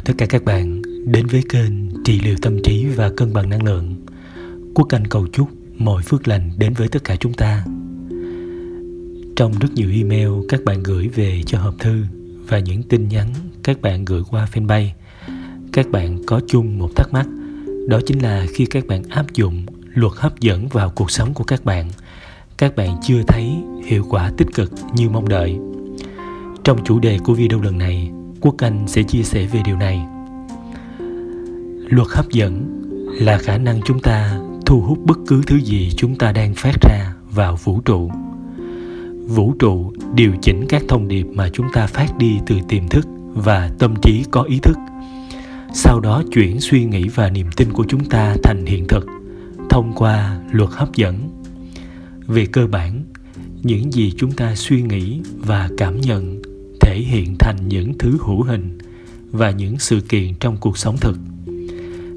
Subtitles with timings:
[0.00, 3.48] chào tất cả các bạn đến với kênh trị liệu tâm trí và cân bằng
[3.48, 3.94] năng lượng.
[4.74, 7.64] Quốc Anh cầu chúc mọi phước lành đến với tất cả chúng ta.
[9.36, 12.04] Trong rất nhiều email các bạn gửi về cho hộp thư
[12.48, 13.28] và những tin nhắn
[13.62, 14.88] các bạn gửi qua fanpage,
[15.72, 17.26] các bạn có chung một thắc mắc,
[17.88, 21.44] đó chính là khi các bạn áp dụng luật hấp dẫn vào cuộc sống của
[21.44, 21.90] các bạn,
[22.56, 23.52] các bạn chưa thấy
[23.84, 25.58] hiệu quả tích cực như mong đợi.
[26.64, 30.02] Trong chủ đề của video lần này, Quốc Anh sẽ chia sẻ về điều này.
[31.88, 32.80] Luật hấp dẫn
[33.20, 36.74] là khả năng chúng ta thu hút bất cứ thứ gì chúng ta đang phát
[36.82, 38.10] ra vào vũ trụ.
[39.26, 43.06] Vũ trụ điều chỉnh các thông điệp mà chúng ta phát đi từ tiềm thức
[43.34, 44.78] và tâm trí có ý thức.
[45.74, 49.06] Sau đó chuyển suy nghĩ và niềm tin của chúng ta thành hiện thực
[49.70, 51.28] thông qua luật hấp dẫn.
[52.26, 53.04] Về cơ bản,
[53.62, 56.39] những gì chúng ta suy nghĩ và cảm nhận
[56.90, 58.78] thể hiện thành những thứ hữu hình
[59.30, 61.18] và những sự kiện trong cuộc sống thực.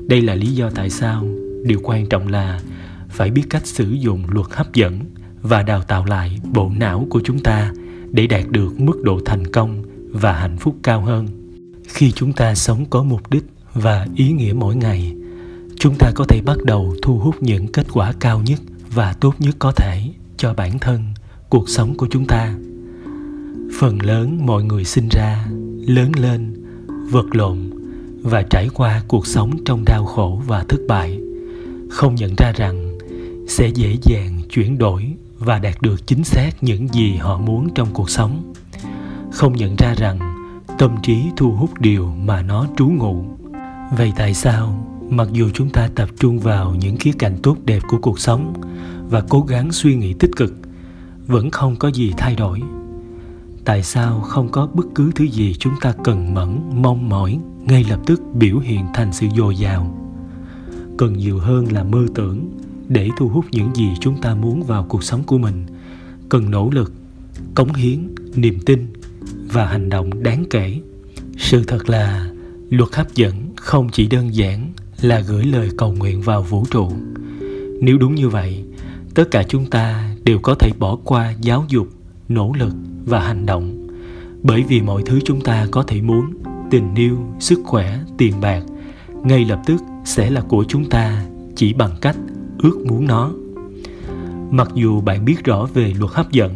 [0.08, 1.26] Đây là lý do tại sao
[1.64, 2.60] điều quan trọng là
[3.10, 5.00] phải biết cách sử dụng luật hấp dẫn
[5.42, 7.72] và đào tạo lại bộ não của chúng ta
[8.12, 11.28] để đạt được mức độ thành công và hạnh phúc cao hơn.
[11.88, 15.16] Khi chúng ta sống có mục đích và ý nghĩa mỗi ngày,
[15.80, 18.60] chúng ta có thể bắt đầu thu hút những kết quả cao nhất
[18.92, 20.04] và tốt nhất có thể
[20.38, 21.04] cho bản thân,
[21.50, 22.54] cuộc sống của chúng ta
[23.80, 25.48] phần lớn mọi người sinh ra,
[25.88, 26.54] lớn lên,
[27.10, 27.70] vật lộn
[28.22, 31.20] và trải qua cuộc sống trong đau khổ và thất bại.
[31.90, 32.98] Không nhận ra rằng
[33.48, 37.88] sẽ dễ dàng chuyển đổi và đạt được chính xác những gì họ muốn trong
[37.94, 38.54] cuộc sống.
[39.32, 40.20] Không nhận ra rằng
[40.78, 43.26] tâm trí thu hút điều mà nó trú ngụ.
[43.98, 47.80] Vậy tại sao, mặc dù chúng ta tập trung vào những khía cạnh tốt đẹp
[47.90, 48.54] của cuộc sống
[49.10, 50.54] và cố gắng suy nghĩ tích cực,
[51.28, 52.62] vẫn không có gì thay đổi?
[53.66, 57.40] Tại sao không có bất cứ thứ gì chúng ta cần mẫn, mong mỏi?
[57.66, 59.98] Ngay lập tức biểu hiện thành sự dồi dào.
[60.98, 62.50] Cần nhiều hơn là mơ tưởng
[62.88, 65.66] để thu hút những gì chúng ta muốn vào cuộc sống của mình.
[66.30, 66.94] Cần nỗ lực,
[67.56, 68.94] cống hiến, niềm tin
[69.52, 70.80] và hành động đáng kể.
[71.38, 72.30] Sự thật là,
[72.70, 74.72] luật hấp dẫn không chỉ đơn giản
[75.02, 76.92] là gửi lời cầu nguyện vào vũ trụ.
[77.82, 78.64] Nếu đúng như vậy,
[79.16, 81.88] tất cả chúng ta đều có thể bỏ qua giáo dục
[82.30, 82.74] nỗ lực
[83.06, 83.88] và hành động.
[84.44, 86.26] Bởi vì mọi thứ chúng ta có thể muốn,
[86.72, 88.64] tình yêu, sức khỏe, tiền bạc,
[89.24, 91.26] ngay lập tức sẽ là của chúng ta,
[91.56, 92.18] chỉ bằng cách
[92.58, 93.32] ước muốn nó.
[94.52, 96.52] Mặc dù bạn biết rõ về luật hấp dẫn,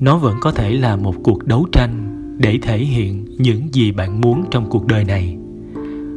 [0.00, 2.06] nó vẫn có thể là một cuộc đấu tranh
[2.38, 5.36] để thể hiện những gì bạn muốn trong cuộc đời này.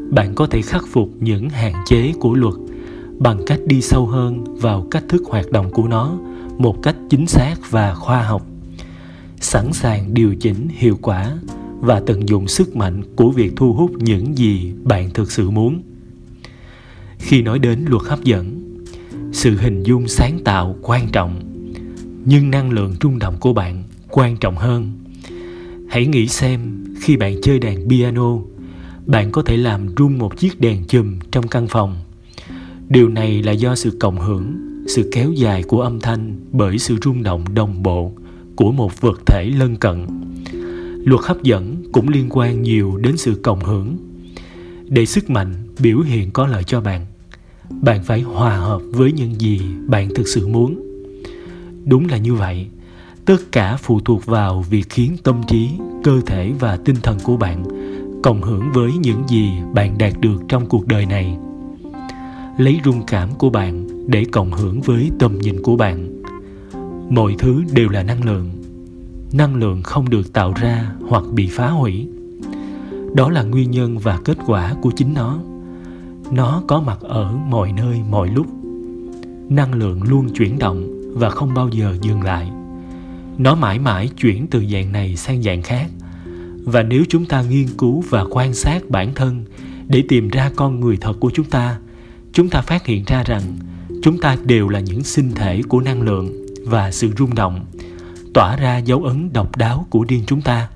[0.09, 2.53] Bạn có thể khắc phục những hạn chế của luật
[3.19, 6.17] bằng cách đi sâu hơn vào cách thức hoạt động của nó
[6.57, 8.45] một cách chính xác và khoa học
[9.53, 11.37] sẵn sàng điều chỉnh hiệu quả
[11.79, 15.81] và tận dụng sức mạnh của việc thu hút những gì bạn thực sự muốn.
[17.17, 18.75] Khi nói đến luật hấp dẫn,
[19.31, 21.39] sự hình dung sáng tạo quan trọng,
[22.25, 24.91] nhưng năng lượng trung động của bạn quan trọng hơn.
[25.89, 28.37] Hãy nghĩ xem, khi bạn chơi đàn piano,
[29.05, 31.95] bạn có thể làm rung một chiếc đèn chùm trong căn phòng.
[32.89, 34.53] Điều này là do sự cộng hưởng,
[34.87, 38.13] sự kéo dài của âm thanh bởi sự rung động đồng bộ
[38.55, 40.05] của một vật thể lân cận.
[41.05, 43.97] Luật hấp dẫn cũng liên quan nhiều đến sự cộng hưởng.
[44.87, 47.05] Để sức mạnh biểu hiện có lợi cho bạn
[47.69, 50.79] bạn phải hòa hợp với những gì bạn thực sự muốn.
[51.85, 52.67] Đúng là như vậy,
[53.25, 55.69] tất cả phụ thuộc vào việc khiến tâm trí,
[56.03, 57.63] cơ thể và tinh thần của bạn
[58.23, 61.37] cộng hưởng với những gì bạn đạt được trong cuộc đời này.
[62.57, 66.22] Lấy rung cảm của bạn để cộng hưởng với tầm nhìn của bạn
[67.13, 68.49] mọi thứ đều là năng lượng.
[69.33, 72.07] Năng lượng không được tạo ra hoặc bị phá hủy.
[73.15, 75.39] Đó là nguyên nhân và kết quả của chính nó.
[76.31, 78.47] Nó có mặt ở mọi nơi, mọi lúc.
[79.49, 82.51] Năng lượng luôn chuyển động và không bao giờ dừng lại.
[83.37, 85.87] Nó mãi mãi chuyển từ dạng này sang dạng khác.
[86.63, 89.45] Và nếu chúng ta nghiên cứu và quan sát bản thân
[89.87, 91.79] để tìm ra con người thật của chúng ta
[92.31, 93.41] chúng ta phát hiện ra rằng
[94.03, 97.65] chúng ta đều là những sinh thể của năng lượng và sự rung động,
[98.33, 100.69] tỏa ra dấu ấn độc đáo của riêng chúng ta.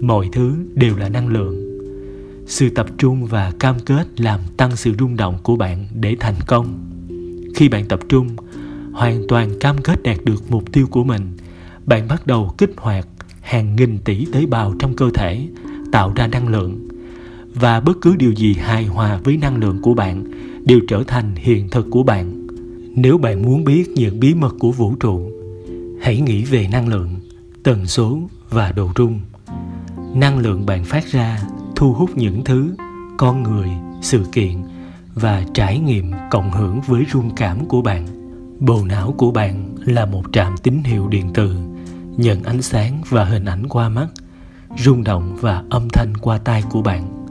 [0.00, 1.78] Mọi thứ đều là năng lượng.
[2.46, 6.34] Sự tập trung và cam kết làm tăng sự rung động của bạn để thành
[6.46, 6.90] công.
[7.54, 8.28] Khi bạn tập trung,
[8.92, 11.36] hoàn toàn cam kết đạt được mục tiêu của mình,
[11.84, 13.06] bạn bắt đầu kích hoạt
[13.40, 15.48] hàng nghìn tỷ tế bào trong cơ thể,
[15.92, 16.88] tạo ra năng lượng.
[17.54, 20.24] Và bất cứ điều gì hài hòa với năng lượng của bạn
[20.64, 22.41] đều trở thành hiện thực của bạn
[22.94, 25.30] nếu bạn muốn biết những bí mật của vũ trụ,
[26.00, 27.08] hãy nghĩ về năng lượng,
[27.62, 28.18] tần số
[28.50, 29.20] và độ rung.
[30.14, 31.40] Năng lượng bạn phát ra
[31.76, 32.74] thu hút những thứ,
[33.18, 33.68] con người,
[34.02, 34.62] sự kiện
[35.14, 38.06] và trải nghiệm cộng hưởng với rung cảm của bạn.
[38.60, 41.54] Bộ não của bạn là một trạm tín hiệu điện từ
[42.16, 44.06] nhận ánh sáng và hình ảnh qua mắt,
[44.78, 47.26] rung động và âm thanh qua tai của bạn.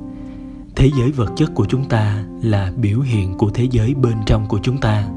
[0.76, 4.48] Thế giới vật chất của chúng ta là biểu hiện của thế giới bên trong
[4.48, 5.08] của chúng ta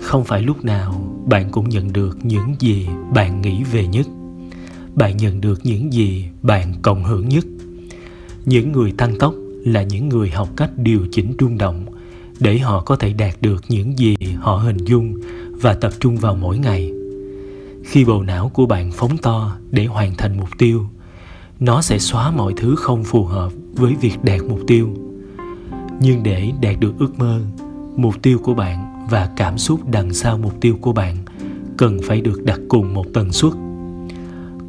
[0.00, 4.06] không phải lúc nào bạn cũng nhận được những gì bạn nghĩ về nhất.
[4.94, 7.44] Bạn nhận được những gì bạn cộng hưởng nhất.
[8.46, 11.86] Những người tăng tốc là những người học cách điều chỉnh rung động
[12.40, 15.14] để họ có thể đạt được những gì họ hình dung
[15.50, 16.92] và tập trung vào mỗi ngày.
[17.84, 20.84] Khi bộ não của bạn phóng to để hoàn thành mục tiêu,
[21.60, 24.88] nó sẽ xóa mọi thứ không phù hợp với việc đạt mục tiêu.
[26.00, 27.40] Nhưng để đạt được ước mơ,
[27.96, 31.16] mục tiêu của bạn và cảm xúc đằng sau mục tiêu của bạn
[31.76, 33.52] cần phải được đặt cùng một tần suất.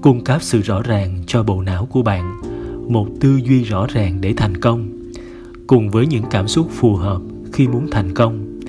[0.02, 2.42] Cung cấp sự rõ ràng cho bộ não của bạn,
[2.88, 4.90] một tư duy rõ ràng để thành công,
[5.68, 7.22] cùng với những cảm xúc phù hợp
[7.54, 8.60] khi muốn thành công,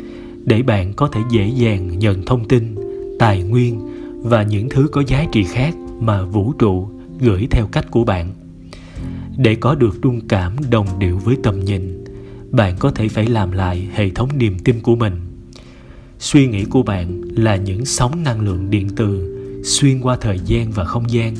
[0.44, 2.75] để bạn có thể dễ dàng nhận thông tin,
[3.18, 3.80] tài nguyên
[4.22, 6.88] và những thứ có giá trị khác mà vũ trụ
[7.20, 8.30] gửi theo cách của bạn.
[9.36, 12.04] Để có được rung cảm đồng điệu với tầm nhìn,
[12.50, 15.31] bạn có thể phải làm lại hệ thống niềm tin của mình
[16.22, 20.70] suy nghĩ của bạn là những sóng năng lượng điện từ xuyên qua thời gian
[20.70, 21.34] và không gian.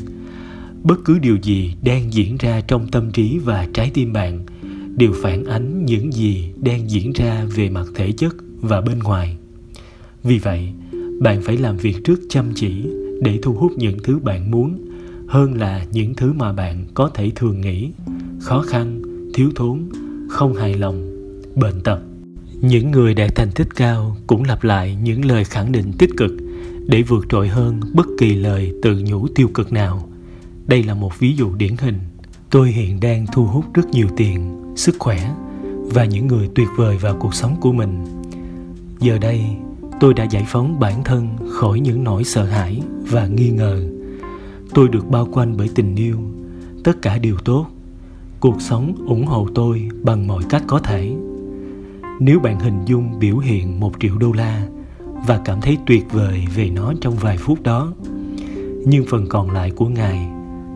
[0.83, 4.45] Bất cứ điều gì đang diễn ra trong tâm trí và trái tim bạn
[4.97, 9.37] đều phản ánh những gì đang diễn ra về mặt thể chất và bên ngoài.
[10.23, 10.69] Vì vậy,
[11.21, 12.85] bạn phải làm việc trước chăm chỉ
[13.21, 14.89] để thu hút những thứ bạn muốn
[15.27, 17.91] hơn là những thứ mà bạn có thể thường nghĩ,
[18.41, 19.03] khó khăn,
[19.35, 19.81] thiếu thốn,
[20.29, 21.11] không hài lòng,
[21.57, 22.12] bệnh tật
[22.63, 26.33] những người đạt thành tích cao cũng lặp lại những lời khẳng định tích cực
[26.87, 30.09] để vượt trội hơn bất kỳ lời tự nhủ tiêu cực nào.
[30.67, 31.99] Đây là một ví dụ điển hình.
[32.51, 35.35] Tôi hiện đang thu hút rất nhiều tiền, sức khỏe
[35.73, 38.05] và những người tuyệt vời vào cuộc sống của mình.
[39.01, 39.45] Giờ đây,
[40.01, 42.81] tôi đã giải phóng bản thân khỏi những nỗi sợ hãi
[43.11, 43.83] và nghi ngờ.
[44.75, 46.19] Tôi được bao quanh bởi tình yêu,
[46.85, 47.67] tất cả đều tốt.
[48.41, 51.13] Cuộc sống ủng hộ tôi bằng mọi cách có thể
[52.25, 54.67] nếu bạn hình dung biểu hiện một triệu đô la
[55.27, 57.93] và cảm thấy tuyệt vời về nó trong vài phút đó,
[58.87, 60.29] nhưng phần còn lại của ngày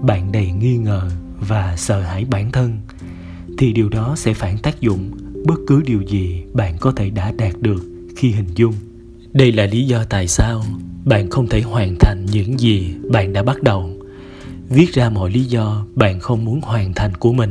[0.02, 1.10] bạn đầy nghi ngờ
[1.48, 2.78] và sợ hãi bản thân,
[3.58, 5.10] thì điều đó sẽ phản tác dụng
[5.46, 7.84] bất cứ điều gì bạn có thể đã đạt được
[8.16, 8.74] khi hình dung.
[9.32, 10.62] Đây là lý do tại sao
[11.04, 13.90] bạn không thể hoàn thành những gì bạn đã bắt đầu.
[14.68, 17.50] Viết ra mọi lý do bạn không muốn hoàn thành của mình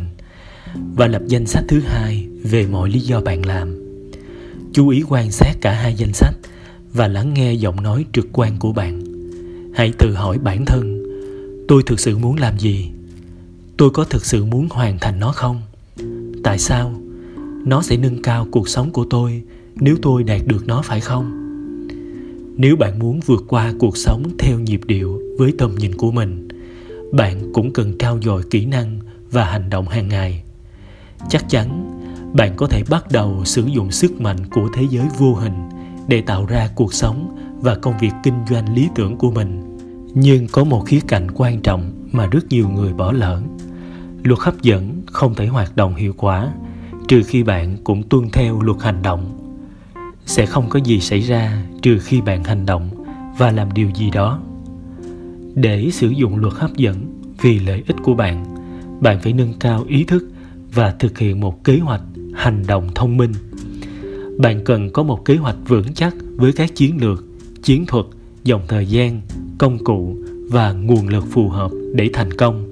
[0.95, 3.84] và lập danh sách thứ hai về mọi lý do bạn làm
[4.75, 6.35] chú ý quan sát cả hai danh sách
[6.93, 9.03] và lắng nghe giọng nói trực quan của bạn.
[9.75, 11.03] Hãy tự hỏi bản thân,
[11.67, 12.89] tôi thực sự muốn làm gì?
[13.77, 15.61] Tôi có thực sự muốn hoàn thành nó không?
[16.43, 16.93] Tại sao?
[17.65, 19.41] Nó sẽ nâng cao cuộc sống của tôi
[19.75, 21.31] nếu tôi đạt được nó phải không?
[22.57, 26.47] Nếu bạn muốn vượt qua cuộc sống theo nhịp điệu với tầm nhìn của mình,
[27.11, 28.99] bạn cũng cần trao dồi kỹ năng
[29.31, 30.43] và hành động hàng ngày.
[31.29, 31.94] Chắc chắn
[32.35, 35.69] bạn có thể bắt đầu sử dụng sức mạnh của thế giới vô hình
[36.07, 39.77] để tạo ra cuộc sống và công việc kinh doanh lý tưởng của mình.
[40.13, 43.41] Nhưng có một khía cạnh quan trọng mà rất nhiều người bỏ lỡ.
[44.23, 46.53] Luật hấp dẫn không thể hoạt động hiệu quả,
[47.07, 49.37] trừ khi bạn cũng tuân theo luật hành động.
[50.25, 52.89] Sẽ không có gì xảy ra trừ khi bạn hành động
[53.37, 54.39] và làm điều gì đó.
[55.55, 56.95] Để sử dụng luật hấp dẫn
[57.41, 58.45] vì lợi ích của bạn
[59.01, 60.29] bạn phải nâng cao ý thức
[60.73, 62.01] và thực hiện một kế hoạch
[62.35, 63.31] hành động thông minh.
[64.37, 67.23] Bạn cần có một kế hoạch vững chắc với các chiến lược,
[67.63, 68.05] chiến thuật,
[68.43, 69.21] dòng thời gian,
[69.57, 70.17] công cụ
[70.49, 72.69] và nguồn lực phù hợp để thành công.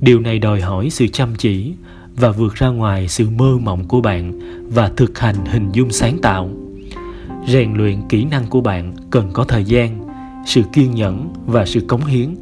[0.00, 1.72] Điều này đòi hỏi sự chăm chỉ
[2.16, 4.40] và vượt ra ngoài sự mơ mộng của bạn
[4.70, 6.50] và thực hành hình dung sáng tạo.
[7.48, 10.00] Rèn luyện kỹ năng của bạn cần có thời gian,
[10.46, 12.34] sự kiên nhẫn và sự cống hiến,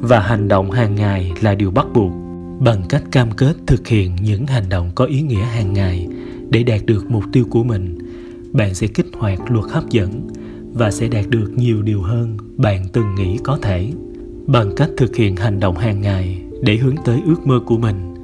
[0.00, 2.27] và hành động hàng ngày là điều bắt buộc
[2.60, 6.08] bằng cách cam kết thực hiện những hành động có ý nghĩa hàng ngày
[6.50, 7.98] để đạt được mục tiêu của mình,
[8.52, 10.28] bạn sẽ kích hoạt luật hấp dẫn
[10.72, 13.92] và sẽ đạt được nhiều điều hơn bạn từng nghĩ có thể.
[14.46, 18.14] Bằng cách thực hiện hành động hàng ngày để hướng tới ước mơ của mình,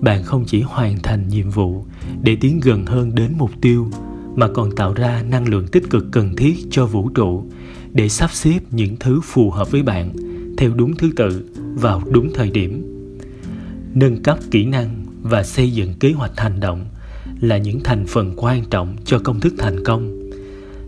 [0.00, 1.84] bạn không chỉ hoàn thành nhiệm vụ
[2.22, 3.90] để tiến gần hơn đến mục tiêu,
[4.34, 7.44] mà còn tạo ra năng lượng tích cực cần thiết cho vũ trụ
[7.92, 10.12] để sắp xếp những thứ phù hợp với bạn
[10.58, 12.87] theo đúng thứ tự vào đúng thời điểm
[13.94, 16.86] nâng cấp kỹ năng và xây dựng kế hoạch hành động
[17.40, 20.30] là những thành phần quan trọng cho công thức thành công.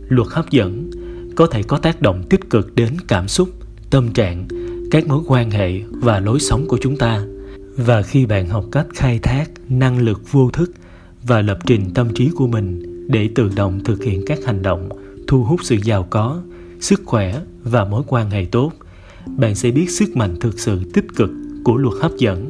[0.09, 0.91] Luật hấp dẫn
[1.37, 3.49] có thể có tác động tích cực đến cảm xúc,
[3.91, 4.49] tâm trạng,
[4.91, 7.25] các mối quan hệ và lối sống của chúng ta.
[7.77, 10.73] Và khi bạn học cách khai thác năng lực vô thức
[11.23, 14.89] và lập trình tâm trí của mình để tự động thực hiện các hành động,
[15.27, 16.43] thu hút sự giàu có,
[16.81, 18.73] sức khỏe và mối quan hệ tốt,
[19.27, 21.31] bạn sẽ biết sức mạnh thực sự tích cực
[21.65, 22.50] của luật hấp dẫn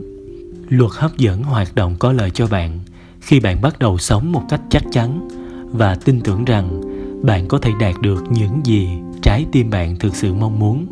[0.70, 2.78] luật hấp dẫn hoạt động có lợi cho bạn
[3.20, 5.28] khi bạn bắt đầu sống một cách chắc chắn
[5.72, 6.80] và tin tưởng rằng
[7.22, 8.88] bạn có thể đạt được những gì
[9.22, 10.86] trái tim bạn thực sự mong muốn.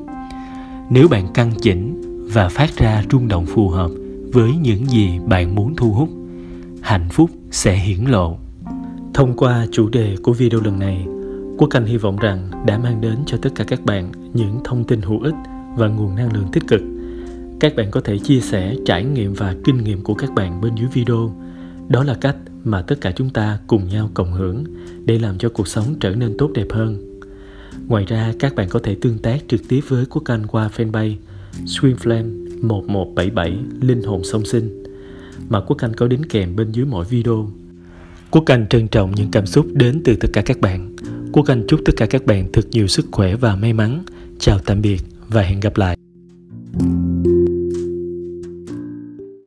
[0.91, 3.91] Nếu bạn căn chỉnh và phát ra rung động phù hợp
[4.33, 6.09] với những gì bạn muốn thu hút,
[6.83, 8.39] hạnh phúc sẽ hiển lộ.
[9.15, 11.07] Thông qua chủ đề của video lần này,
[11.59, 14.85] quốc anh hy vọng rằng đã mang đến cho tất cả các bạn những thông
[14.85, 15.35] tin hữu ích
[15.77, 16.81] và nguồn năng lượng tích cực
[17.61, 20.75] các bạn có thể chia sẻ, trải nghiệm và kinh nghiệm của các bạn bên
[20.75, 21.35] dưới video
[21.89, 24.65] đó là cách mà tất cả chúng ta cùng nhau cộng hưởng
[25.05, 27.09] để làm cho cuộc sống trở nên tốt đẹp hơn
[27.89, 31.15] ngoài ra, các bạn có thể tương tác trực tiếp với quốc anh qua fanpage
[31.65, 34.85] Swimflame 1177 Linh hồn song sinh
[35.49, 37.51] mà Quốc Anh có đính kèm bên dưới mỗi video.
[38.31, 40.97] Quốc Anh trân trọng những cảm xúc đến từ tất cả các bạn.
[41.33, 44.05] Quốc Anh chúc tất cả các bạn thật nhiều sức khỏe và may mắn.
[44.39, 45.97] Chào tạm biệt và hẹn gặp lại.
[46.81, 47.38] thank you